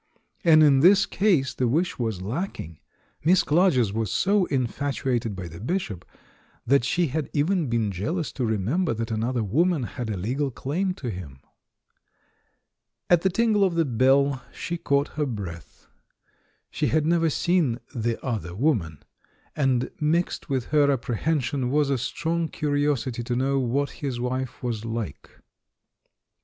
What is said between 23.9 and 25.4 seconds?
his wife was like.